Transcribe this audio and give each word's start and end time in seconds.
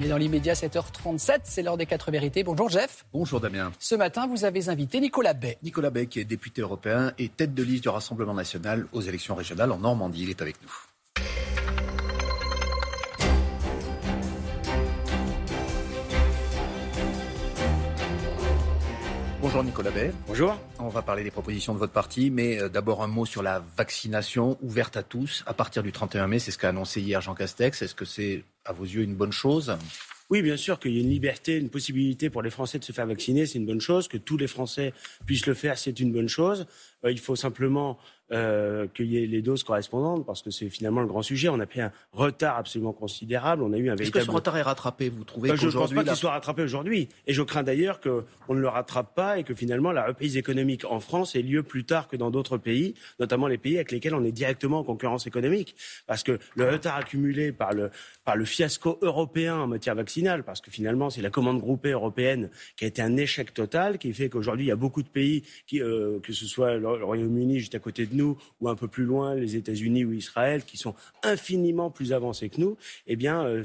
Mais 0.00 0.08
dans 0.08 0.16
l'immédiat, 0.16 0.54
7h37, 0.54 1.40
c'est 1.44 1.62
l'heure 1.62 1.76
des 1.76 1.84
quatre 1.84 2.10
vérités. 2.10 2.42
Bonjour 2.42 2.70
Jeff. 2.70 3.04
Bonjour 3.12 3.38
Damien. 3.38 3.70
Ce 3.78 3.94
matin, 3.94 4.26
vous 4.26 4.46
avez 4.46 4.70
invité 4.70 4.98
Nicolas 4.98 5.34
Bay. 5.34 5.58
Nicolas 5.62 5.90
Bay, 5.90 6.06
qui 6.06 6.20
est 6.20 6.24
député 6.24 6.62
européen 6.62 7.12
et 7.18 7.28
tête 7.28 7.52
de 7.52 7.62
liste 7.62 7.82
du 7.82 7.90
Rassemblement 7.90 8.32
national 8.32 8.86
aux 8.92 9.02
élections 9.02 9.34
régionales 9.34 9.70
en 9.70 9.78
Normandie. 9.78 10.22
Il 10.22 10.30
est 10.30 10.40
avec 10.40 10.56
nous. 10.62 10.89
Bonjour 19.42 19.64
Nicolas 19.64 19.90
Bay. 19.90 20.12
Bonjour. 20.26 20.54
On 20.78 20.88
va 20.88 21.00
parler 21.00 21.24
des 21.24 21.30
propositions 21.30 21.72
de 21.72 21.78
votre 21.78 21.94
parti, 21.94 22.30
mais 22.30 22.60
euh, 22.60 22.68
d'abord 22.68 23.02
un 23.02 23.06
mot 23.06 23.24
sur 23.24 23.42
la 23.42 23.64
vaccination 23.74 24.58
ouverte 24.60 24.98
à 24.98 25.02
tous 25.02 25.44
à 25.46 25.54
partir 25.54 25.82
du 25.82 25.92
31 25.92 26.26
mai. 26.26 26.38
C'est 26.38 26.50
ce 26.50 26.58
qu'a 26.58 26.68
annoncé 26.68 27.00
hier 27.00 27.22
Jean 27.22 27.34
Castex. 27.34 27.80
Est-ce 27.80 27.94
que 27.94 28.04
c'est, 28.04 28.44
à 28.66 28.72
vos 28.72 28.84
yeux, 28.84 29.00
une 29.02 29.14
bonne 29.14 29.32
chose? 29.32 29.74
Oui, 30.28 30.42
bien 30.42 30.58
sûr 30.58 30.78
qu'il 30.78 30.92
y 30.92 30.98
ait 30.98 31.02
une 31.02 31.08
liberté, 31.08 31.56
une 31.56 31.70
possibilité 31.70 32.28
pour 32.28 32.42
les 32.42 32.50
Français 32.50 32.78
de 32.78 32.84
se 32.84 32.92
faire 32.92 33.06
vacciner, 33.06 33.46
c'est 33.46 33.58
une 33.58 33.64
bonne 33.64 33.80
chose. 33.80 34.08
Que 34.08 34.18
tous 34.18 34.36
les 34.36 34.46
Français 34.46 34.92
puissent 35.24 35.46
le 35.46 35.54
faire, 35.54 35.78
c'est 35.78 35.98
une 36.00 36.12
bonne 36.12 36.28
chose. 36.28 36.66
Euh, 37.04 37.10
il 37.10 37.20
faut 37.20 37.36
simplement 37.36 37.98
euh, 38.32 38.86
qu'il 38.94 39.06
y 39.06 39.20
ait 39.20 39.26
les 39.26 39.42
doses 39.42 39.64
correspondantes, 39.64 40.24
parce 40.24 40.40
que 40.40 40.52
c'est 40.52 40.68
finalement 40.68 41.00
le 41.00 41.08
grand 41.08 41.22
sujet. 41.22 41.48
On 41.48 41.58
a 41.58 41.66
pris 41.66 41.80
un 41.80 41.90
retard 42.12 42.58
absolument 42.58 42.92
considérable. 42.92 43.64
On 43.64 43.72
a 43.72 43.76
eu 43.76 43.90
un 43.90 43.96
véritable. 43.96 44.02
Est-ce 44.02 44.12
que 44.12 44.20
ce 44.20 44.30
retard 44.30 44.56
est 44.56 44.62
rattrapé 44.62 45.08
Vous 45.08 45.24
trouvez 45.24 45.48
bah, 45.48 45.56
Je 45.56 45.66
ne 45.66 45.72
pense 45.72 45.92
pas 45.92 46.04
qu'il 46.04 46.14
soit 46.14 46.30
rattrapé 46.30 46.62
aujourd'hui, 46.62 47.08
et 47.26 47.32
je 47.32 47.42
crains 47.42 47.64
d'ailleurs 47.64 48.00
qu'on 48.00 48.54
ne 48.54 48.60
le 48.60 48.68
rattrape 48.68 49.16
pas 49.16 49.38
et 49.38 49.42
que 49.42 49.52
finalement 49.52 49.90
la 49.90 50.06
reprise 50.06 50.36
économique 50.36 50.84
en 50.84 51.00
France 51.00 51.34
ait 51.34 51.42
lieu 51.42 51.64
plus 51.64 51.84
tard 51.84 52.06
que 52.06 52.16
dans 52.16 52.30
d'autres 52.30 52.56
pays, 52.56 52.94
notamment 53.18 53.48
les 53.48 53.58
pays 53.58 53.74
avec 53.74 53.90
lesquels 53.90 54.14
on 54.14 54.22
est 54.22 54.30
directement 54.30 54.78
en 54.78 54.84
concurrence 54.84 55.26
économique, 55.26 55.74
parce 56.06 56.22
que 56.22 56.38
le 56.54 56.70
retard 56.70 56.96
accumulé 56.96 57.50
par 57.50 57.72
le 57.72 57.90
par 58.24 58.36
le 58.36 58.44
fiasco 58.44 58.96
européen 59.02 59.56
en 59.56 59.66
matière 59.66 59.96
vaccinale, 59.96 60.44
parce 60.44 60.60
que 60.60 60.70
finalement 60.70 61.10
c'est 61.10 61.22
la 61.22 61.30
commande 61.30 61.58
groupée 61.58 61.90
européenne 61.90 62.50
qui 62.76 62.84
a 62.84 62.88
été 62.88 63.02
un 63.02 63.16
échec 63.16 63.52
total, 63.52 63.98
qui 63.98 64.12
fait 64.12 64.28
qu'aujourd'hui 64.28 64.66
il 64.66 64.68
y 64.68 64.72
a 64.72 64.76
beaucoup 64.76 65.02
de 65.02 65.08
pays, 65.08 65.42
qui, 65.66 65.82
euh, 65.82 66.20
que 66.20 66.32
ce 66.32 66.46
soit 66.46 66.78
le 66.96 67.04
Royaume-Uni 67.04 67.58
juste 67.58 67.74
à 67.74 67.78
côté 67.78 68.06
de 68.06 68.14
nous 68.14 68.38
ou 68.60 68.68
un 68.68 68.74
peu 68.74 68.88
plus 68.88 69.04
loin 69.04 69.34
les 69.34 69.56
États-Unis 69.56 70.04
ou 70.04 70.12
Israël, 70.12 70.64
qui 70.64 70.76
sont 70.76 70.94
infiniment 71.22 71.90
plus 71.90 72.12
avancés 72.12 72.48
que 72.48 72.60
nous, 72.60 72.76
eh 73.06 73.16
bien 73.16 73.44
euh, 73.44 73.62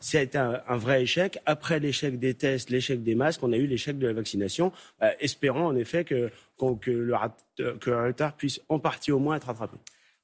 c'est 0.00 0.36
un, 0.36 0.76
vrai 0.76 1.02
échec. 1.02 1.38
Après 1.46 1.80
l'échec 1.80 2.18
des 2.18 2.34
tests, 2.34 2.70
l'échec 2.70 3.02
des 3.02 3.14
masques, 3.14 3.42
on 3.42 3.52
a 3.52 3.56
eu 3.56 3.66
l'échec 3.66 3.98
de 3.98 4.06
la 4.06 4.12
vaccination. 4.12 4.72
Euh, 5.02 5.10
espérons 5.20 5.66
en 5.66 5.76
effet 5.76 6.04
que, 6.04 6.30
que, 6.80 6.90
le, 6.90 7.14
que 7.78 7.90
le 7.90 8.06
retard 8.06 8.34
puisse 8.36 8.60
en 8.68 8.78
partie 8.78 9.12
au 9.12 9.18
moins 9.18 9.36
être 9.36 9.46
rattrapé. 9.46 9.76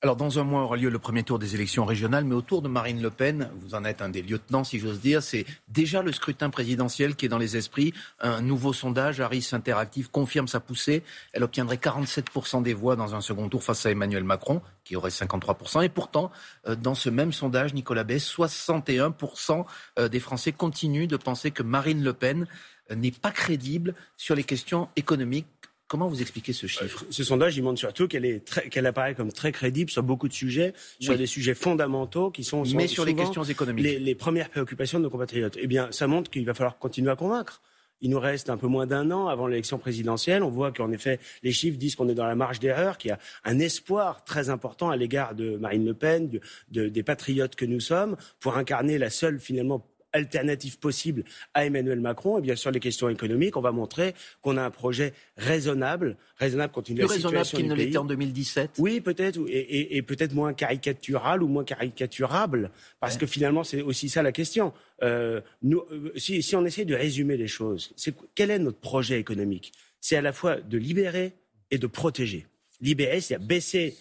Alors, 0.03 0.17
dans 0.17 0.39
un 0.39 0.45
mois 0.45 0.63
aura 0.63 0.79
lieu 0.79 0.89
le 0.89 0.99
premier 0.99 1.25
tour 1.25 1.39
des 1.39 1.55
élections 1.55 1.85
régionales, 1.85 2.25
mais 2.25 2.35
autour 2.35 2.63
de 2.63 2.69
Marine 2.69 3.03
Le 3.03 3.11
Pen, 3.11 3.51
vous 3.61 3.75
en 3.75 3.85
êtes 3.85 4.01
un 4.01 4.09
des 4.09 4.23
lieutenants, 4.23 4.65
si 4.65 4.79
j'ose 4.79 4.99
dire, 4.99 5.23
c'est 5.23 5.45
déjà 5.69 6.01
le 6.01 6.11
scrutin 6.11 6.49
présidentiel 6.49 7.17
qui 7.17 7.27
est 7.27 7.29
dans 7.29 7.37
les 7.37 7.59
esprits. 7.59 7.93
Un 8.19 8.41
nouveau 8.41 8.73
sondage, 8.73 9.21
Harris 9.21 9.51
Interactive, 9.53 10.11
confirme 10.11 10.49
sa 10.49 10.59
poussée. 10.59 11.03
Elle 11.35 11.43
obtiendrait 11.43 11.77
47% 11.77 12.63
des 12.63 12.73
voix 12.73 12.97
dans 12.97 13.15
un 13.15 13.21
second 13.21 13.51
tour 13.51 13.63
face 13.63 13.85
à 13.85 13.91
Emmanuel 13.91 14.25
Macron, 14.25 14.63
qui 14.85 14.97
aurait 14.97 15.11
53%. 15.11 15.85
Et 15.85 15.91
pourtant, 15.91 16.31
euh, 16.67 16.77
dans 16.77 16.95
ce 16.95 17.11
même 17.11 17.35
sondage, 17.35 17.75
Nicolas 17.75 18.05
Bay, 18.05 18.17
61% 18.17 19.67
euh, 19.99 20.09
des 20.09 20.21
Français 20.21 20.53
continuent 20.53 21.09
de 21.09 21.19
penser 21.19 21.51
que 21.51 21.63
Marine 21.63 22.03
Le 22.03 22.15
Pen 22.15 22.47
euh, 22.91 22.95
n'est 22.95 23.11
pas 23.11 23.33
crédible 23.33 23.95
sur 24.17 24.35
les 24.35 24.45
questions 24.45 24.89
économiques 24.97 25.47
Comment 25.91 26.07
vous 26.07 26.23
expliquez 26.23 26.53
ce 26.53 26.69
chiffre? 26.69 27.05
Ce 27.11 27.25
sondage, 27.25 27.57
il 27.57 27.65
montre 27.65 27.81
surtout 27.81 28.07
qu'elle 28.07 28.43
qu'elle 28.71 28.87
apparaît 28.87 29.17
comme 29.17 29.33
très 29.33 29.51
crédible 29.51 29.91
sur 29.91 30.05
beaucoup 30.05 30.29
de 30.29 30.33
sujets, 30.33 30.73
sur 31.01 31.19
des 31.19 31.27
sujets 31.27 31.55
fondamentaux 31.55 32.31
qui 32.31 32.45
sont, 32.45 32.63
mais 32.77 32.87
sur 32.87 33.05
les 33.05 33.17
questions 33.17 33.43
économiques, 33.43 33.99
les, 33.99 34.15
premières 34.15 34.51
préoccupations 34.51 35.01
de 35.01 35.05
nos 35.05 35.11
compatriotes. 35.11 35.59
Eh 35.61 35.67
bien, 35.67 35.89
ça 35.91 36.07
montre 36.07 36.31
qu'il 36.31 36.47
va 36.47 36.55
falloir 36.55 36.79
continuer 36.79 37.11
à 37.11 37.17
convaincre. 37.17 37.61
Il 38.03 38.11
nous 38.11 38.21
reste 38.21 38.51
un 38.51 38.57
peu 38.57 38.69
moins 38.69 38.87
d'un 38.87 39.11
an 39.11 39.27
avant 39.27 39.49
l'élection 39.49 39.79
présidentielle. 39.79 40.45
On 40.45 40.49
voit 40.49 40.71
qu'en 40.71 40.93
effet, 40.93 41.19
les 41.43 41.51
chiffres 41.51 41.77
disent 41.77 41.97
qu'on 41.97 42.09
est 42.09 42.15
dans 42.15 42.27
la 42.27 42.37
marge 42.37 42.61
d'erreur, 42.61 42.97
qu'il 42.97 43.09
y 43.09 43.13
a 43.13 43.19
un 43.45 43.59
espoir 43.59 44.23
très 44.23 44.49
important 44.49 44.91
à 44.91 44.97
l'égard 44.97 45.35
de 45.35 45.57
Marine 45.57 45.85
Le 45.85 45.95
Pen, 45.95 46.31
des 46.71 47.03
patriotes 47.03 47.57
que 47.57 47.65
nous 47.65 47.81
sommes, 47.81 48.17
pour 48.39 48.57
incarner 48.57 48.97
la 48.97 49.11
seule 49.11 49.41
finalement 49.41 49.85
alternative 50.13 50.79
possible 50.79 51.25
à 51.55 51.65
Emmanuel 51.65 52.01
Macron. 52.01 52.39
Et 52.39 52.41
bien 52.41 52.57
sûr, 52.57 52.71
les 52.71 52.81
questions 52.81 53.09
économiques, 53.09 53.57
on 53.57 53.61
va 53.61 53.73
montrer 53.73 54.15
qu'on 54.43 54.57
a 54.57 54.63
un 54.63 54.71
projet 54.71 55.13
raisonnable, 55.37 56.17
raisonnable 56.37 56.73
compte 56.73 56.87
tenu 56.87 56.99
de 56.99 57.03
la 57.03 57.09
raisonnable 57.09 57.47
qu'il 57.47 57.69
ne 57.69 57.75
l'était 57.75 57.99
en 57.99 58.05
2017. 58.05 58.73
Oui, 58.79 59.01
peut-être, 59.01 59.39
et, 59.49 60.03
peut-être 60.03 60.35
moins 60.35 60.53
caricatural 60.53 61.43
ou 61.43 61.49
moins 61.49 61.65
caricaturable, 61.65 62.71
parce 63.01 63.17
que 63.17 63.27
finalement, 63.27 63.65
c'est 63.65 63.83
aussi 63.83 64.09
ça 64.09 64.23
la 64.23 64.33
question. 64.33 64.73
Euh, 65.03 65.41
nous, 65.63 65.83
euh, 65.91 66.13
si, 66.17 66.43
si 66.43 66.57
on 66.57 66.65
essaie 66.65 66.85
de 66.85 66.95
résumer 66.95 67.37
les 67.37 67.49
choses, 67.49 67.93
c'est 67.97 68.15
quel 68.35 68.51
est 68.51 68.59
notre 68.59 68.79
projet 68.79 69.19
économique? 69.19 69.73
C'est 70.01 70.17
à 70.17 70.23
la 70.23 70.33
fois 70.33 70.57
de 70.61 70.79
libérer 70.79 71.33
et 71.71 71.79
de 71.79 71.87
protéger 71.87 72.47
libérer, 72.81 73.21
c'est-à-dire 73.21 73.47
baisser. 73.47 73.97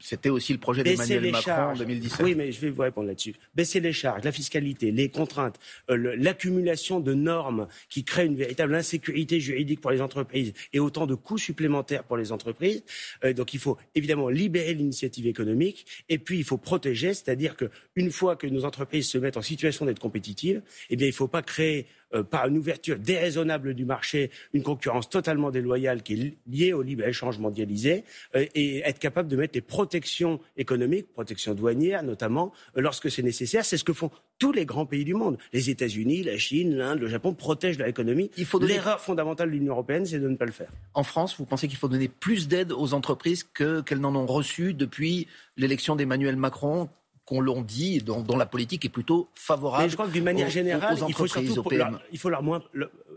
C'était 0.00 0.28
aussi, 0.28 0.52
le 0.52 0.58
projet 0.58 0.82
d'Emmanuel 0.82 1.30
Macron 1.30 1.52
en 1.52 1.74
2017. 1.74 2.20
Oui, 2.24 2.34
mais 2.34 2.52
je 2.52 2.60
vais 2.60 2.70
vous 2.70 2.82
répondre 2.82 3.06
là-dessus. 3.06 3.34
Baisser 3.54 3.80
les 3.80 3.92
charges, 3.92 4.24
la 4.24 4.32
fiscalité, 4.32 4.90
les 4.90 5.08
contraintes, 5.08 5.58
euh, 5.90 6.14
l'accumulation 6.16 7.00
de 7.00 7.14
normes 7.14 7.68
qui 7.88 8.04
créent 8.04 8.26
une 8.26 8.36
véritable 8.36 8.74
insécurité 8.74 9.40
juridique 9.40 9.80
pour 9.80 9.90
les 9.90 10.00
entreprises 10.00 10.52
et 10.72 10.80
autant 10.80 11.06
de 11.06 11.14
coûts 11.14 11.38
supplémentaires 11.38 12.04
pour 12.04 12.16
les 12.16 12.32
entreprises. 12.32 12.82
Euh, 13.24 13.32
donc 13.32 13.54
il 13.54 13.60
faut 13.60 13.76
évidemment 13.94 14.28
libérer 14.28 14.74
l'initiative 14.74 15.26
économique 15.26 15.86
et 16.08 16.18
puis 16.18 16.38
il 16.38 16.44
faut 16.44 16.58
protéger, 16.58 17.14
c'est-à-dire 17.14 17.56
qu'une 17.56 18.10
fois 18.10 18.36
que 18.36 18.46
nos 18.46 18.64
entreprises 18.64 19.08
se 19.08 19.18
mettent 19.18 19.36
en 19.36 19.42
situation 19.42 19.86
d'être 19.86 20.00
compétitives, 20.00 20.62
eh 20.90 20.96
bien 20.96 21.06
il 21.06 21.10
ne 21.10 21.14
faut 21.14 21.28
pas 21.28 21.42
créer 21.42 21.86
euh, 22.14 22.22
par 22.22 22.46
une 22.46 22.56
ouverture 22.58 22.98
déraisonnable 22.98 23.74
du 23.74 23.84
marché, 23.84 24.30
une 24.52 24.62
concurrence 24.62 25.08
totalement 25.08 25.50
déloyale 25.50 26.04
qui 26.04 26.14
est 26.14 26.36
liée 26.46 26.72
au 26.72 26.82
libre-échange 26.82 27.40
mondialisé, 27.40 28.04
euh, 28.36 28.46
et 28.54 28.78
être 28.80 29.00
capable 29.00 29.28
de 29.28 29.36
mettre 29.36 29.54
les 29.54 29.60
protections 29.60 30.38
économiques, 30.56 31.12
protections 31.12 31.54
douanières 31.54 32.04
notamment, 32.04 32.52
euh, 32.76 32.80
lorsque 32.80 33.10
c'est 33.10 33.22
nécessaire. 33.22 33.64
C'est 33.64 33.76
ce 33.76 33.82
que 33.82 33.92
font 33.92 34.10
tous 34.38 34.52
les 34.52 34.66
grands 34.66 34.86
pays 34.86 35.04
du 35.04 35.14
monde. 35.14 35.36
Les 35.52 35.68
États-Unis, 35.68 36.22
la 36.22 36.38
Chine, 36.38 36.76
l'Inde, 36.76 37.00
le 37.00 37.08
Japon 37.08 37.34
protègent 37.34 37.78
leur 37.78 37.88
économie. 37.88 38.30
L'erreur 38.60 39.00
fondamentale 39.00 39.48
de 39.48 39.54
l'Union 39.54 39.72
européenne, 39.72 40.06
c'est 40.06 40.20
de 40.20 40.28
ne 40.28 40.36
pas 40.36 40.46
le 40.46 40.52
faire. 40.52 40.70
En 40.94 41.02
France, 41.02 41.36
vous 41.38 41.44
pensez 41.44 41.66
qu'il 41.66 41.76
faut 41.76 41.88
donner 41.88 42.08
plus 42.08 42.46
d'aide 42.46 42.72
aux 42.72 42.94
entreprises 42.94 43.42
qu'elles 43.42 44.00
n'en 44.00 44.14
ont 44.14 44.26
reçu 44.26 44.74
depuis 44.74 45.26
l'élection 45.56 45.96
d'Emmanuel 45.96 46.36
Macron 46.36 46.88
qu'on 47.26 47.40
l'on 47.40 47.60
dit, 47.60 47.98
dont, 47.98 48.22
dont, 48.22 48.36
la 48.36 48.46
politique 48.46 48.84
est 48.84 48.90
plutôt 48.90 49.28
favorable. 49.34 49.84
Mais 49.84 49.90
je 49.90 49.96
crois 49.96 50.06
que 50.06 50.12
d'une 50.12 50.24
manière 50.24 50.48
générale, 50.48 50.96
il 51.08 51.14
faut 51.14 51.26
surtout 51.26 51.68
il 52.12 52.18
faut 52.18 52.30
leur, 52.30 52.42
moins, 52.42 52.62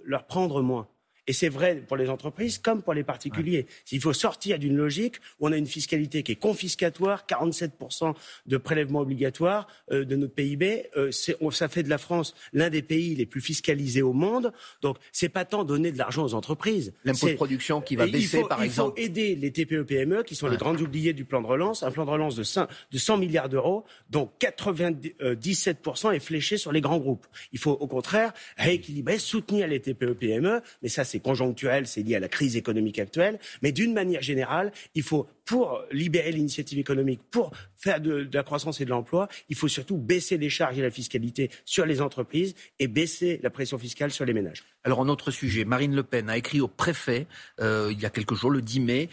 leur 0.04 0.26
prendre 0.26 0.62
moins. 0.62 0.88
Et 1.30 1.34
c'est 1.34 1.48
vrai 1.48 1.76
pour 1.76 1.96
les 1.96 2.10
entreprises 2.10 2.58
comme 2.58 2.82
pour 2.82 2.96
les 2.96 3.04
particuliers. 3.04 3.68
Il 3.92 4.02
faut 4.02 4.14
sortir 4.14 4.58
d'une 4.58 4.76
logique 4.76 5.18
où 5.40 5.48
on 5.48 5.52
a 5.52 5.58
une 5.58 5.68
fiscalité 5.68 6.24
qui 6.24 6.32
est 6.32 6.36
confiscatoire, 6.36 7.26
47% 7.30 8.16
de 8.48 8.58
prélèvements 8.58 9.02
obligatoires 9.02 9.68
euh, 9.92 10.06
de 10.06 10.16
notre 10.16 10.34
PIB. 10.34 10.88
Euh, 10.98 11.12
ça 11.12 11.68
fait 11.68 11.84
de 11.84 11.90
la 11.90 12.00
France 12.00 12.34
l'un 12.52 12.72
des 12.72 12.82
pays 12.82 13.14
les 13.14 13.28
plus 13.28 13.42
fiscalisés 13.42 14.02
au 14.02 14.12
monde. 14.12 14.52
Donc, 14.82 14.98
c'est 15.12 15.30
pas 15.30 15.46
tant 15.46 15.64
donner 15.64 15.92
de 15.92 16.00
l'argent 16.00 16.24
aux 16.24 16.34
entreprises. 16.34 16.94
L'impôt 17.06 17.28
de 17.28 17.34
production 17.34 17.80
qui 17.80 17.96
va 17.96 18.08
baisser, 18.08 18.42
par 18.50 18.64
exemple. 18.64 19.00
Il 19.00 19.04
faut 19.04 19.10
aider 19.12 19.36
les 19.36 19.52
TPE-PME, 19.52 20.24
qui 20.24 20.34
sont 20.34 20.48
les 20.48 20.58
grandes 20.58 20.82
oubliées 20.82 21.14
du 21.14 21.26
plan 21.26 21.44
de 21.44 21.48
relance. 21.48 21.84
Un 21.84 21.92
plan 21.92 22.06
de 22.06 22.10
relance 22.10 22.36
de 22.38 22.44
100, 22.44 23.18
milliards 23.18 23.50
d'euros, 23.50 23.86
dont 24.10 24.32
97% 24.40 26.12
est 26.12 26.20
fléché 26.20 26.58
sur 26.58 26.72
les 26.72 26.82
grands 26.82 26.98
groupes. 26.98 27.28
Il 27.54 27.60
faut, 27.60 27.74
au 27.74 27.86
contraire, 27.86 28.34
rééquilibrer, 28.58 29.20
soutenir 29.20 29.68
les 29.68 29.80
TPE-PME. 29.80 30.62
Mais 30.82 30.90
ça, 30.90 31.04
c'est 31.04 31.19
conjoncturel, 31.20 31.88
c'est 31.88 32.02
lié 32.02 32.16
à 32.16 32.20
la 32.20 32.28
crise 32.28 32.56
économique 32.56 33.00
actuelle, 33.00 33.40
mais 33.62 33.72
d'une 33.72 33.94
manière 33.94 34.22
générale, 34.22 34.72
il 34.96 35.04
faut, 35.04 35.28
pour 35.46 35.84
libérer 35.92 36.32
l'initiative 36.32 36.80
économique, 36.80 37.22
pour 37.32 37.52
faire 37.76 38.02
de, 38.02 38.28
la 38.32 38.44
croissance 38.44 38.82
et 38.82 38.86
de 38.86 38.90
l'emploi, 38.90 39.28
il 39.50 39.56
faut 39.56 39.68
surtout 39.68 39.98
baisser 39.98 40.38
les 40.38 40.50
charges 40.50 40.78
et 40.78 40.82
la 40.82 40.92
fiscalité 40.92 41.50
sur 41.66 41.86
les 41.86 42.02
entreprises 42.02 42.56
et 42.80 42.88
baisser 42.88 43.40
la 43.44 43.50
pression 43.50 43.78
fiscale 43.78 44.12
sur 44.12 44.26
les 44.26 44.34
ménages. 44.34 44.64
Alors, 44.84 45.02
un 45.02 45.10
autre 45.10 45.32
sujet, 45.32 45.66
Marine 45.66 45.96
Le 45.96 46.04
Pen 46.04 46.30
a 46.30 46.38
écrit 46.38 46.62
au 46.62 46.68
préfet, 46.68 47.28
euh, 47.60 47.90
il 47.92 48.00
y 48.00 48.06
a 48.06 48.10
quelques 48.10 48.36
jours, 48.36 48.52
le 48.52 48.62
10 48.62 48.80
mai, 48.80 49.10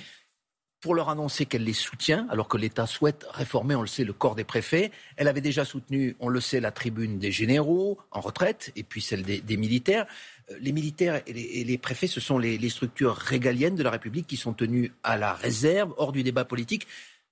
pour 0.80 0.94
leur 0.94 1.08
annoncer 1.08 1.46
qu'elle 1.46 1.64
les 1.64 1.72
soutient, 1.72 2.26
alors 2.30 2.48
que 2.48 2.56
l'État 2.56 2.86
souhaite 2.86 3.26
réformer, 3.30 3.74
on 3.74 3.80
le 3.80 3.86
sait, 3.88 4.04
le 4.04 4.12
corps 4.12 4.34
des 4.34 4.44
préfets. 4.44 4.92
Elle 5.16 5.26
avait 5.26 5.40
déjà 5.40 5.64
soutenu, 5.64 6.14
on 6.20 6.28
le 6.28 6.40
sait, 6.40 6.60
la 6.60 6.70
tribune 6.70 7.18
des 7.18 7.32
généraux 7.32 7.98
en 8.12 8.20
retraite, 8.20 8.72
et 8.76 8.82
puis 8.82 9.00
celle 9.00 9.22
des 9.22 9.56
militaires. 9.56 10.06
Euh, 10.50 10.56
les 10.60 10.72
militaires 10.72 11.22
et 11.26 11.64
les, 11.64 11.78
préfets, 11.78 12.06
ce 12.06 12.20
sont 12.20 12.38
les, 12.38 12.68
structures 12.68 13.14
régaliennes 13.14 13.74
de 13.74 13.82
la 13.82 13.90
République 13.90 14.26
qui 14.26 14.36
sont 14.36 14.52
tenues 14.52 14.92
à 15.02 15.16
la 15.16 15.32
réserve, 15.32 15.92
hors 15.96 16.12
du 16.12 16.22
débat 16.22 16.44
politique. 16.44 16.86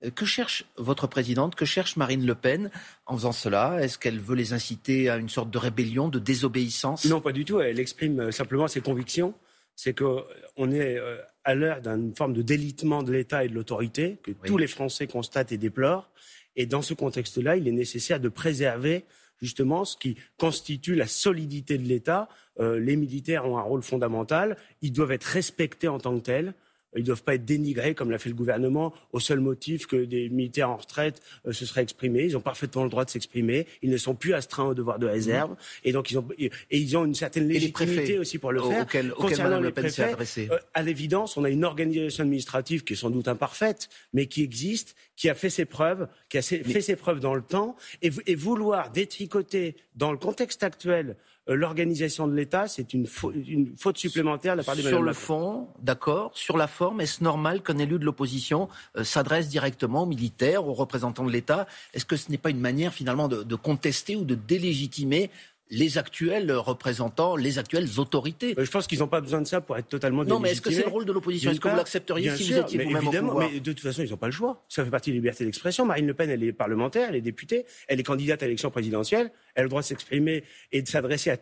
Euh, 0.04 0.10
que 0.10 0.24
cherche 0.24 0.64
votre 0.76 1.06
présidente, 1.06 1.54
que 1.54 1.64
cherche 1.64 1.96
Marine 1.96 2.26
Le 2.26 2.34
Pen 2.34 2.70
en 3.06 3.16
faisant 3.16 3.32
cela? 3.32 3.78
Est-ce 3.80 3.98
qu'elle 3.98 4.18
veut 4.18 4.36
les 4.36 4.52
inciter 4.52 5.08
à 5.08 5.16
une 5.16 5.28
sorte 5.28 5.50
de 5.50 5.58
rébellion, 5.58 6.08
de 6.08 6.18
désobéissance? 6.18 7.04
Non, 7.04 7.20
pas 7.20 7.32
du 7.32 7.44
tout. 7.44 7.60
Elle 7.60 7.78
exprime 7.78 8.20
euh, 8.20 8.30
simplement 8.30 8.68
ses 8.68 8.80
convictions. 8.80 9.34
C'est 9.76 9.98
qu'on 9.98 10.70
est 10.70 11.00
à 11.42 11.56
l'heure 11.56 11.80
d'une 11.80 12.14
forme 12.14 12.32
de 12.32 12.42
délitement 12.42 13.02
de 13.02 13.10
l'État 13.10 13.44
et 13.44 13.48
de 13.48 13.54
l'autorité 13.54 14.18
que 14.22 14.30
tous 14.30 14.56
les 14.56 14.68
Français 14.68 15.08
constatent 15.08 15.50
et 15.50 15.58
déplorent. 15.58 16.12
Et 16.54 16.66
dans 16.66 16.80
ce 16.80 16.94
contexte-là, 16.94 17.56
il 17.56 17.66
est 17.66 17.72
nécessaire 17.72 18.20
de 18.20 18.28
préserver 18.28 19.04
justement 19.40 19.84
ce 19.84 19.96
qui 19.96 20.16
constitue 20.38 20.94
la 20.94 21.06
solidité 21.06 21.78
de 21.78 21.86
l'État. 21.86 22.28
Euh, 22.60 22.78
les 22.78 22.96
militaires 22.96 23.46
ont 23.46 23.58
un 23.58 23.62
rôle 23.62 23.82
fondamental, 23.82 24.56
ils 24.82 24.92
doivent 24.92 25.12
être 25.12 25.24
respectés 25.24 25.88
en 25.88 25.98
tant 25.98 26.16
que 26.16 26.24
tels. 26.24 26.54
Ils 26.94 27.00
ne 27.00 27.06
doivent 27.06 27.22
pas 27.22 27.34
être 27.34 27.44
dénigrés, 27.44 27.94
comme 27.94 28.10
l'a 28.10 28.18
fait 28.18 28.28
le 28.28 28.34
gouvernement, 28.34 28.94
au 29.12 29.20
seul 29.20 29.40
motif 29.40 29.86
que 29.86 29.96
des 29.96 30.28
militaires 30.28 30.70
en 30.70 30.76
retraite 30.76 31.20
euh, 31.46 31.52
se 31.52 31.66
seraient 31.66 31.82
exprimés. 31.82 32.24
Ils 32.24 32.36
ont 32.36 32.40
parfaitement 32.40 32.84
le 32.84 32.90
droit 32.90 33.04
de 33.04 33.10
s'exprimer. 33.10 33.66
Ils 33.82 33.90
ne 33.90 33.96
sont 33.96 34.14
plus 34.14 34.34
astreints 34.34 34.66
au 34.68 34.74
devoir 34.74 34.98
de 34.98 35.06
réserve. 35.06 35.52
Mmh. 35.52 35.56
Et 35.84 35.92
donc, 35.92 36.10
ils 36.10 36.18
ont, 36.18 36.28
et 36.38 36.50
ils 36.70 36.96
ont 36.96 37.04
une 37.04 37.14
certaine 37.14 37.48
légitimité 37.48 38.18
aussi 38.18 38.38
pour 38.38 38.52
le 38.52 38.62
faire. 38.62 38.82
Auquel, 38.82 39.10
Concernant 39.12 39.60
les 39.60 39.72
préfets, 39.72 40.14
euh, 40.50 40.58
à 40.74 40.82
l'évidence, 40.82 41.36
on 41.36 41.44
a 41.44 41.50
une 41.50 41.64
organisation 41.64 42.22
administrative 42.22 42.84
qui 42.84 42.94
est 42.94 42.96
sans 42.96 43.10
doute 43.10 43.28
imparfaite, 43.28 43.88
mais 44.12 44.26
qui 44.26 44.42
existe, 44.42 44.94
qui 45.16 45.28
a 45.28 45.34
fait 45.34 45.50
ses 45.50 45.64
preuves, 45.64 46.08
qui 46.28 46.38
a 46.38 46.42
fait 46.42 46.80
ses 46.80 46.96
preuves 46.96 47.20
dans 47.20 47.34
le 47.34 47.42
temps. 47.42 47.76
Et, 48.02 48.10
et 48.26 48.34
vouloir 48.34 48.90
détricoter, 48.90 49.76
dans 49.96 50.12
le 50.12 50.18
contexte 50.18 50.62
actuel, 50.62 51.16
l'organisation 51.46 52.26
de 52.26 52.34
l'État, 52.34 52.68
c'est 52.68 52.94
une, 52.94 53.06
faute 53.06 53.98
supplémentaire 53.98 54.54
de 54.54 54.58
la 54.58 54.64
part 54.64 54.76
des 54.76 54.82
Sur 54.82 55.02
le 55.02 55.12
fond, 55.12 55.68
d'accord. 55.82 56.30
Sur 56.34 56.56
la 56.56 56.66
forme, 56.66 57.00
est-ce 57.00 57.22
normal 57.22 57.62
qu'un 57.62 57.78
élu 57.78 57.98
de 57.98 58.04
l'opposition 58.04 58.68
euh, 58.96 59.04
s'adresse 59.04 59.48
directement 59.48 60.04
aux 60.04 60.06
militaires, 60.06 60.66
aux 60.66 60.72
représentants 60.72 61.24
de 61.24 61.30
l'État? 61.30 61.66
Est-ce 61.92 62.06
que 62.06 62.16
ce 62.16 62.30
n'est 62.30 62.38
pas 62.38 62.50
une 62.50 62.60
manière 62.60 62.94
finalement 62.94 63.28
de 63.28 63.54
contester 63.56 64.16
ou 64.16 64.24
de 64.24 64.34
délégitimer 64.34 65.30
les 65.70 65.98
actuels 65.98 66.52
représentants, 66.52 67.36
les 67.36 67.58
actuelles 67.58 67.88
autorités. 67.98 68.54
Je 68.56 68.70
pense 68.70 68.86
qu'ils 68.86 68.98
n'ont 69.00 69.08
pas 69.08 69.20
besoin 69.20 69.40
de 69.40 69.46
ça 69.46 69.60
pour 69.60 69.76
être 69.76 69.88
totalement 69.88 70.24
Non, 70.24 70.38
mais 70.38 70.52
est-ce 70.52 70.60
que 70.60 70.70
c'est 70.70 70.84
le 70.84 70.88
rôle 70.88 71.04
de 71.04 71.12
l'opposition? 71.12 71.50
Est-ce 71.50 71.60
que 71.60 71.68
vous 71.68 71.76
l'accepteriez 71.76 72.36
si 72.36 72.52
vous 72.52 72.58
étiez 72.58 72.84
vous-même 72.84 73.06
au 73.06 73.10
pouvoir? 73.10 73.50
Mais 73.50 73.60
de 73.60 73.72
toute 73.72 73.80
façon, 73.80 74.02
ils 74.02 74.10
n'ont 74.10 74.16
pas 74.16 74.26
le 74.26 74.32
choix. 74.32 74.64
Ça 74.68 74.84
fait 74.84 74.90
partie 74.90 75.10
de 75.10 75.14
la 75.14 75.18
liberté 75.18 75.44
d'expression. 75.44 75.86
Marine 75.86 76.06
Le 76.06 76.14
Pen, 76.14 76.30
elle 76.30 76.42
est 76.42 76.52
parlementaire, 76.52 77.08
elle 77.08 77.16
est 77.16 77.20
députée, 77.20 77.64
elle 77.88 78.00
est 78.00 78.04
candidate 78.04 78.42
à 78.42 78.46
l'élection 78.46 78.70
présidentielle, 78.70 79.30
elle 79.54 79.62
a 79.62 79.64
le 79.64 79.68
droit 79.68 79.80
de 79.80 79.86
s'exprimer 79.86 80.44
et 80.72 80.82
de 80.82 80.88
s'adresser 80.88 81.30
à, 81.30 81.38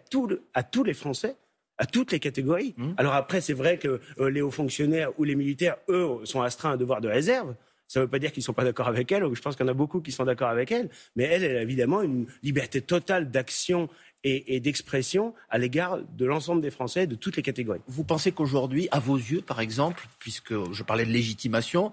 à 0.55 0.63
tous 0.63 0.85
les 0.85 0.95
Français 0.95 1.37
à 1.79 1.87
toutes 1.87 2.13
les 2.13 2.21
catégories. 2.21 2.75
Mmh. 2.77 2.93
Alors 2.97 3.15
après, 3.15 3.41
c'est 3.41 3.55
vrai 3.55 3.79
que 3.79 3.99
euh, 4.21 4.31
les 4.31 4.41
hauts 4.41 4.51
fonctionnaires 4.53 5.11
ou 5.19 5.25
les 5.25 5.35
militaires, 5.35 5.79
eux, 5.89 6.21
sont 6.25 6.43
astreints 6.43 6.71
à 6.71 6.73
un 6.75 6.77
devoir 6.77 7.01
de 7.01 7.09
réserve. 7.09 7.55
Ça 7.89 8.01
ne 8.01 8.05
veut 8.05 8.11
pas 8.11 8.19
dire 8.19 8.31
qu'ils 8.31 8.41
ne 8.41 8.45
sont 8.45 8.53
pas 8.55 8.65
d'accord 8.65 8.89
avec 8.89 9.11
elle, 9.11 9.23
je 9.35 9.41
pense 9.41 9.57
qu'il 9.57 9.67
y 9.67 9.69
en 9.69 9.73
a 9.73 9.75
beaucoup 9.75 10.01
qui 10.01 10.13
sont 10.13 10.25
d'accord 10.25 10.49
avec 10.49 10.71
elle, 10.71 10.89
mais 11.15 11.25
elle, 11.25 11.45
elle 11.45 11.57
a 11.57 11.63
évidemment 11.63 12.01
une 12.01 12.27
liberté 12.43 12.81
totale 12.81 13.31
d'action 13.31 13.89
et, 14.25 14.61
d'expression 14.61 15.35
à 15.51 15.59
l'égard 15.59 15.99
de 16.17 16.25
l'ensemble 16.25 16.63
des 16.63 16.71
Français, 16.71 17.07
de 17.07 17.15
toutes 17.15 17.37
les 17.37 17.43
catégories. 17.43 17.81
Vous 17.89 18.05
pensez 18.05 18.33
qu'aujourd'hui, 18.33 18.89
à 18.91 19.01
vos 19.01 19.17
yeux, 19.17 19.43
par 19.43 19.61
exemple, 19.61 20.07
puisque 20.19 20.55
je 20.73 20.83
parlais 20.83 21.05
de 21.05 21.11
légitimation, 21.11 21.93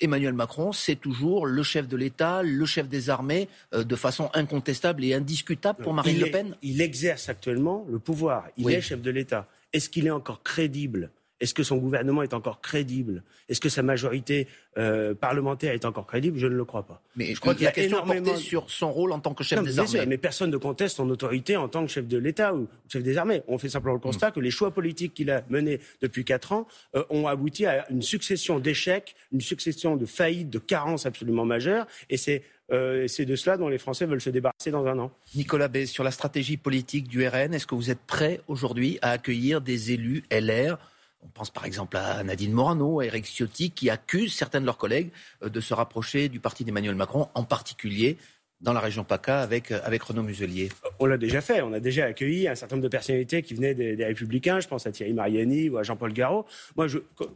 Emmanuel 0.00 0.34
Macron, 0.34 0.72
c'est 0.72 0.96
toujours 0.96 1.46
le 1.46 1.62
chef 1.62 1.88
de 1.88 1.96
l'État, 1.96 2.42
le 2.42 2.66
chef 2.66 2.88
des 2.88 3.08
armées, 3.08 3.48
euh, 3.72 3.82
de 3.82 3.96
façon 3.96 4.30
incontestable 4.34 5.04
et 5.04 5.14
indiscutable 5.14 5.82
pour 5.82 5.94
Marine 5.94 6.20
Le 6.20 6.30
Pen? 6.30 6.54
Il 6.62 6.80
exerce 6.82 7.28
actuellement 7.28 7.86
le 7.88 7.98
pouvoir. 7.98 8.46
Il 8.56 8.70
est 8.70 8.80
chef 8.80 9.00
de 9.00 9.10
l'État. 9.10 9.48
Est-ce 9.72 9.88
qu'il 9.88 10.06
est 10.06 10.10
encore 10.10 10.42
crédible 10.42 11.10
est-ce 11.40 11.52
que 11.52 11.62
son 11.62 11.76
gouvernement 11.76 12.22
est 12.22 12.32
encore 12.32 12.60
crédible? 12.60 13.22
Est-ce 13.48 13.60
que 13.60 13.68
sa 13.68 13.82
majorité 13.82 14.48
euh, 14.78 15.14
parlementaire 15.14 15.74
est 15.74 15.84
encore 15.84 16.06
crédible? 16.06 16.38
Je 16.38 16.46
ne 16.46 16.54
le 16.54 16.64
crois 16.64 16.84
pas. 16.84 17.02
Mais 17.14 17.34
je 17.34 17.40
crois 17.40 17.54
qu'il 17.54 17.64
y 17.64 17.66
a 17.66 17.72
question 17.72 17.98
énormément 17.98 18.36
sur 18.36 18.70
son 18.70 18.90
rôle 18.90 19.12
en 19.12 19.20
tant 19.20 19.34
que 19.34 19.44
chef 19.44 19.62
des 19.62 19.78
armées. 19.78 20.06
mais 20.06 20.16
personne 20.16 20.50
ne 20.50 20.56
conteste 20.56 20.96
son 20.96 21.10
autorité 21.10 21.56
en 21.56 21.68
tant 21.68 21.84
que 21.84 21.92
chef 21.92 22.06
de 22.06 22.16
l'État 22.16 22.54
ou 22.54 22.68
chef 22.88 23.02
des 23.02 23.18
armées. 23.18 23.42
On 23.48 23.58
fait 23.58 23.68
simplement 23.68 23.94
le 23.94 24.00
constat 24.00 24.30
que 24.30 24.40
les 24.40 24.50
choix 24.50 24.70
politiques 24.70 25.14
qu'il 25.14 25.30
a 25.30 25.42
menés 25.50 25.80
depuis 26.00 26.24
quatre 26.24 26.52
ans 26.52 26.66
euh, 26.94 27.04
ont 27.10 27.26
abouti 27.26 27.66
à 27.66 27.86
une 27.90 28.02
succession 28.02 28.58
d'échecs, 28.58 29.14
une 29.32 29.42
succession 29.42 29.96
de 29.96 30.06
faillites, 30.06 30.50
de 30.50 30.58
carences 30.58 31.04
absolument 31.04 31.44
majeures. 31.44 31.86
Et 32.08 32.16
c'est 32.16 32.42
euh, 32.72 33.06
c'est 33.06 33.26
de 33.26 33.36
cela 33.36 33.56
dont 33.56 33.68
les 33.68 33.78
Français 33.78 34.06
veulent 34.06 34.20
se 34.20 34.30
débarrasser 34.30 34.72
dans 34.72 34.86
un 34.86 34.98
an. 34.98 35.12
Nicolas 35.36 35.68
Bay, 35.68 35.86
sur 35.86 36.02
la 36.02 36.10
stratégie 36.10 36.56
politique 36.56 37.06
du 37.06 37.26
RN, 37.26 37.54
est-ce 37.54 37.66
que 37.66 37.76
vous 37.76 37.90
êtes 37.90 38.00
prêt 38.00 38.40
aujourd'hui 38.48 38.98
à 39.02 39.12
accueillir 39.12 39.60
des 39.60 39.92
élus 39.92 40.24
LR 40.32 40.76
on 41.22 41.28
pense 41.28 41.50
par 41.50 41.64
exemple 41.64 41.96
à 41.96 42.22
Nadine 42.22 42.52
Morano, 42.52 43.00
à 43.00 43.06
Eric 43.06 43.24
Ciotti, 43.26 43.70
qui 43.70 43.90
accusent 43.90 44.34
certains 44.34 44.60
de 44.60 44.66
leurs 44.66 44.78
collègues 44.78 45.10
euh, 45.42 45.48
de 45.48 45.60
se 45.60 45.74
rapprocher 45.74 46.28
du 46.28 46.40
parti 46.40 46.64
d'Emmanuel 46.64 46.94
Macron, 46.94 47.28
en 47.34 47.44
particulier 47.44 48.16
dans 48.60 48.72
la 48.72 48.80
région 48.80 49.04
PACA 49.04 49.40
avec, 49.40 49.70
euh, 49.70 49.80
avec 49.84 50.02
Renaud 50.02 50.22
Muselier 50.22 50.70
On 50.98 51.06
l'a 51.06 51.18
déjà 51.18 51.40
fait. 51.40 51.60
On 51.60 51.72
a 51.72 51.80
déjà 51.80 52.06
accueilli 52.06 52.48
un 52.48 52.54
certain 52.54 52.76
nombre 52.76 52.84
de 52.84 52.88
personnalités 52.88 53.42
qui 53.42 53.54
venaient 53.54 53.74
des, 53.74 54.04
Républicains. 54.04 54.60
Je 54.60 54.68
pense 54.68 54.86
à 54.86 54.92
Thierry 54.92 55.12
Mariani 55.12 55.68
ou 55.68 55.78
à 55.78 55.82
Jean-Paul 55.82 56.12
Garot. 56.12 56.46
Moi, 56.76 56.86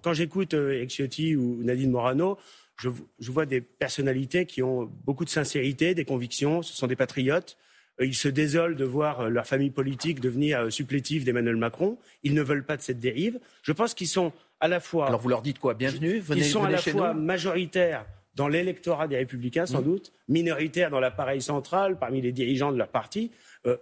quand 0.02 0.12
j'écoute 0.12 0.54
euh, 0.54 0.72
Eric 0.72 0.90
Ciotti 0.90 1.36
ou 1.36 1.62
Nadine 1.62 1.90
Morano, 1.90 2.38
je, 2.76 3.30
vois 3.30 3.44
des 3.44 3.60
personnalités 3.60 4.46
qui 4.46 4.62
ont 4.62 4.90
beaucoup 5.04 5.26
de 5.26 5.30
sincérité, 5.30 5.94
des 5.94 6.06
convictions. 6.06 6.62
Ce 6.62 6.74
sont 6.74 6.86
des 6.86 6.96
patriotes. 6.96 7.58
Euh, 8.00 8.06
ils 8.06 8.14
se 8.14 8.28
désolent 8.28 8.76
de 8.76 8.84
voir 8.84 9.20
euh, 9.20 9.28
leur 9.28 9.46
famille 9.46 9.70
politique 9.70 10.20
devenir 10.20 10.60
euh, 10.60 10.70
supplétive 10.70 11.24
d'Emmanuel 11.24 11.56
Macron. 11.56 11.98
Ils 12.22 12.34
ne 12.34 12.42
veulent 12.42 12.64
pas 12.64 12.76
de 12.76 12.82
cette 12.82 12.98
dérive. 12.98 13.38
Je 13.62 13.72
pense 13.72 13.94
qu'ils 13.94 14.08
sont 14.08 14.32
à 14.60 14.68
la 14.68 14.80
fois. 14.80 15.08
Alors 15.08 15.20
vous 15.20 15.28
leur 15.28 15.42
dites 15.42 15.58
quoi? 15.58 15.74
Bienvenue. 15.74 16.18
Venez, 16.18 16.40
ils 16.40 16.44
sont 16.44 16.64
à 16.64 16.70
la 16.70 16.78
fois 16.78 17.14
majoritaires 17.14 18.06
dans 18.36 18.48
l'électorat 18.48 19.08
des 19.08 19.16
Républicains, 19.16 19.66
sans 19.66 19.80
mmh. 19.80 19.84
doute, 19.84 20.12
minoritaires 20.28 20.90
dans 20.90 21.00
l'appareil 21.00 21.42
central, 21.42 21.98
parmi 21.98 22.20
les 22.22 22.32
dirigeants 22.32 22.72
de 22.72 22.78
leur 22.78 22.88
parti. 22.88 23.32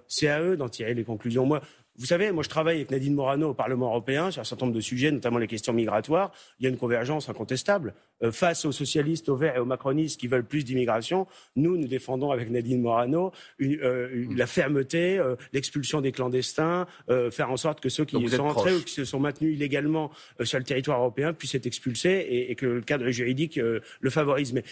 c'est 0.08 0.28
à 0.28 0.40
eux 0.42 0.56
d'en 0.56 0.68
tirer 0.68 0.94
les 0.94 1.04
conclusions. 1.04 1.44
Moi, 1.44 1.60
vous 1.98 2.06
savez, 2.06 2.30
moi 2.30 2.44
je 2.44 2.48
travaille 2.48 2.76
avec 2.76 2.92
Nadine 2.92 3.14
Morano 3.14 3.50
au 3.50 3.54
Parlement 3.54 3.88
européen 3.88 4.30
sur 4.30 4.40
un 4.40 4.44
certain 4.44 4.66
nombre 4.66 4.76
de 4.76 4.80
sujets, 4.80 5.10
notamment 5.10 5.38
les 5.38 5.48
questions 5.48 5.72
migratoires. 5.72 6.30
Il 6.60 6.64
y 6.64 6.66
a 6.66 6.70
une 6.70 6.76
convergence 6.76 7.28
incontestable. 7.28 7.92
Euh, 8.22 8.32
face 8.32 8.64
aux 8.64 8.72
socialistes, 8.72 9.28
aux 9.28 9.36
verts 9.36 9.56
et 9.56 9.58
aux 9.58 9.64
macronistes 9.64 10.18
qui 10.20 10.28
veulent 10.28 10.44
plus 10.44 10.64
d'immigration, 10.64 11.26
nous, 11.56 11.76
nous 11.76 11.88
défendons 11.88 12.30
avec 12.30 12.50
Nadine 12.50 12.80
Morano 12.80 13.32
euh, 13.60 14.26
la 14.34 14.46
fermeté, 14.46 15.18
euh, 15.18 15.34
l'expulsion 15.52 16.00
des 16.00 16.12
clandestins, 16.12 16.86
faire 17.30 17.50
en 17.50 17.56
sorte 17.56 17.80
que 17.80 17.88
ceux 17.88 18.04
qui 18.04 18.28
sont 18.28 18.44
entrés 18.44 18.74
ou 18.74 18.82
qui 18.82 18.92
se 18.92 19.04
sont 19.04 19.18
maintenus 19.18 19.54
illégalement 19.54 20.10
sur 20.42 20.58
le 20.58 20.64
territoire 20.64 21.00
européen 21.00 21.32
puissent 21.32 21.54
être 21.54 21.66
expulsés 21.66 22.26
et, 22.48 22.54
que 22.54 22.66
le 22.66 22.80
cadre 22.80 23.10
juridique 23.10 23.56
le 23.56 24.10
favorise. 24.10 24.52
Mais 24.52 24.62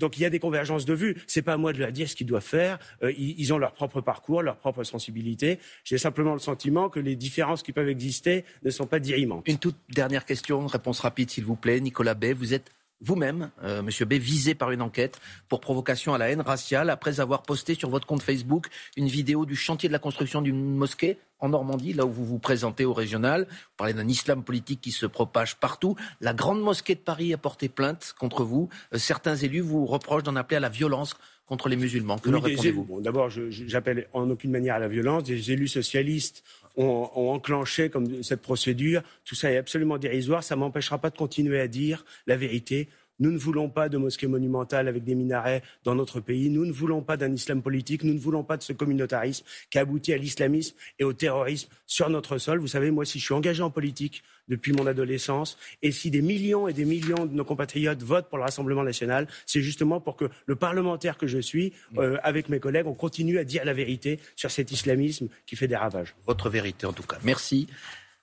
donc 0.00 0.18
il 0.18 0.22
y 0.22 0.24
a 0.24 0.30
des 0.30 0.40
convergences 0.40 0.84
de 0.84 0.94
vues. 0.94 1.16
C'est 1.26 1.42
pas 1.42 1.52
à 1.52 1.56
moi 1.56 1.72
de 1.72 1.78
leur 1.78 1.92
dire 1.92 2.08
ce 2.08 2.16
qu'ils 2.16 2.26
doivent 2.26 2.42
faire. 2.42 2.78
ils, 3.16 3.52
ont 3.52 3.58
leur 3.58 3.72
propre 3.72 4.00
parcours, 4.00 4.42
leur 4.42 4.56
propre 4.56 4.82
sensibilité. 4.82 5.58
J'ai 5.84 5.98
simplement 5.98 6.32
le 6.32 6.40
sentiment 6.40 6.88
que 6.88 6.98
les 6.98 7.14
différences 7.14 7.62
qui 7.62 7.72
peuvent 7.72 7.88
exister 7.88 8.44
ne 8.64 8.70
sont 8.70 8.86
pas 8.86 8.98
dirimantes. 8.98 9.46
Une 9.46 9.58
toute 9.58 9.76
dernière 9.90 10.24
question, 10.24 10.66
réponse 10.66 11.00
rapide 11.00 11.30
s'il 11.30 11.44
vous 11.44 11.56
plaît. 11.56 11.80
Nicolas 11.80 12.14
Bay, 12.14 12.32
vous 12.32 12.54
êtes 12.54 12.72
vous-même, 13.00 13.50
euh, 13.62 13.82
Monsieur 13.82 14.04
B, 14.04 14.14
visé 14.14 14.54
par 14.54 14.70
une 14.70 14.82
enquête 14.82 15.20
pour 15.48 15.60
provocation 15.60 16.12
à 16.14 16.18
la 16.18 16.30
haine 16.30 16.40
raciale 16.40 16.90
après 16.90 17.20
avoir 17.20 17.42
posté 17.42 17.74
sur 17.74 17.88
votre 17.88 18.06
compte 18.06 18.22
Facebook 18.22 18.68
une 18.96 19.08
vidéo 19.08 19.46
du 19.46 19.56
chantier 19.56 19.88
de 19.88 19.92
la 19.92 19.98
construction 19.98 20.42
d'une 20.42 20.76
mosquée 20.76 21.18
en 21.38 21.48
Normandie, 21.48 21.94
là 21.94 22.04
où 22.04 22.10
vous 22.10 22.26
vous 22.26 22.38
présentez 22.38 22.84
au 22.84 22.92
régional. 22.92 23.46
Vous 23.48 23.76
parlez 23.78 23.94
d'un 23.94 24.06
islam 24.06 24.44
politique 24.44 24.82
qui 24.82 24.92
se 24.92 25.06
propage 25.06 25.56
partout. 25.56 25.96
La 26.20 26.34
grande 26.34 26.60
mosquée 26.60 26.94
de 26.94 27.00
Paris 27.00 27.32
a 27.32 27.38
porté 27.38 27.68
plainte 27.70 28.14
contre 28.18 28.44
vous. 28.44 28.68
Euh, 28.94 28.98
certains 28.98 29.36
élus 29.36 29.60
vous 29.60 29.86
reprochent 29.86 30.22
d'en 30.22 30.36
appeler 30.36 30.58
à 30.58 30.60
la 30.60 30.68
violence 30.68 31.16
contre 31.50 31.68
les 31.68 31.76
musulmans. 31.76 32.16
Que 32.16 32.30
leur 32.30 32.44
répondez-vous? 32.44 32.84
bon, 32.84 33.00
D'abord, 33.00 33.28
j'appelle 33.28 34.06
en 34.12 34.30
aucune 34.30 34.52
manière 34.52 34.76
à 34.76 34.78
la 34.78 34.86
violence. 34.86 35.24
Des 35.24 35.50
élus 35.50 35.66
socialistes 35.66 36.44
ont, 36.76 37.10
ont, 37.16 37.32
enclenché 37.32 37.90
comme 37.90 38.22
cette 38.22 38.40
procédure. 38.40 39.02
Tout 39.24 39.34
ça 39.34 39.50
est 39.50 39.56
absolument 39.56 39.98
dérisoire. 39.98 40.44
Ça 40.44 40.54
m'empêchera 40.54 40.98
pas 40.98 41.10
de 41.10 41.16
continuer 41.16 41.58
à 41.58 41.66
dire 41.66 42.04
la 42.28 42.36
vérité. 42.36 42.88
Nous 43.20 43.30
ne 43.30 43.38
voulons 43.38 43.68
pas 43.68 43.88
de 43.88 43.98
mosquées 43.98 44.26
monumentales 44.26 44.88
avec 44.88 45.04
des 45.04 45.14
minarets 45.14 45.62
dans 45.84 45.94
notre 45.94 46.20
pays. 46.20 46.50
Nous 46.50 46.64
ne 46.64 46.72
voulons 46.72 47.02
pas 47.02 47.16
d'un 47.16 47.32
islam 47.32 47.62
politique. 47.62 48.02
Nous 48.02 48.14
ne 48.14 48.18
voulons 48.18 48.42
pas 48.42 48.56
de 48.56 48.62
ce 48.62 48.72
communautarisme 48.72 49.44
qui 49.70 49.78
a 49.78 49.82
abouti 49.82 50.12
à 50.12 50.16
l'islamisme 50.16 50.74
et 50.98 51.04
au 51.04 51.12
terrorisme 51.12 51.68
sur 51.86 52.10
notre 52.10 52.38
sol. 52.38 52.58
Vous 52.58 52.66
savez, 52.66 52.90
moi, 52.90 53.04
si 53.04 53.18
je 53.18 53.24
suis 53.24 53.34
engagé 53.34 53.62
en 53.62 53.70
politique 53.70 54.22
depuis 54.48 54.72
mon 54.72 54.86
adolescence, 54.86 55.56
et 55.82 55.92
si 55.92 56.10
des 56.10 56.22
millions 56.22 56.66
et 56.66 56.72
des 56.72 56.84
millions 56.84 57.26
de 57.26 57.34
nos 57.34 57.44
compatriotes 57.44 58.02
votent 58.02 58.28
pour 58.28 58.38
le 58.38 58.44
Rassemblement 58.44 58.82
national, 58.82 59.28
c'est 59.46 59.62
justement 59.62 60.00
pour 60.00 60.16
que 60.16 60.28
le 60.46 60.56
parlementaire 60.56 61.16
que 61.16 61.26
je 61.26 61.38
suis, 61.38 61.72
euh, 61.98 62.16
avec 62.22 62.48
mes 62.48 62.58
collègues, 62.58 62.86
on 62.86 62.94
continue 62.94 63.38
à 63.38 63.44
dire 63.44 63.64
la 63.64 63.74
vérité 63.74 64.18
sur 64.34 64.50
cet 64.50 64.72
islamisme 64.72 65.28
qui 65.46 65.56
fait 65.56 65.68
des 65.68 65.76
ravages. 65.76 66.14
Votre 66.26 66.50
vérité, 66.50 66.86
en 66.86 66.92
tout 66.92 67.04
cas. 67.04 67.18
Merci. 67.22 67.68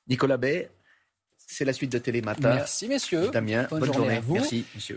Nicolas 0.10 0.38
Bay, 0.38 0.70
c'est 1.48 1.66
la 1.66 1.74
suite 1.74 1.92
de 1.92 1.98
Télématin. 1.98 2.54
Merci, 2.54 2.88
messieurs. 2.88 3.30
Damien, 3.32 3.68
bonne, 3.72 3.86
journée. 3.86 4.18
À 4.18 4.20
vous. 4.20 4.36
Merci, 4.36 4.66
monsieur. 4.76 4.96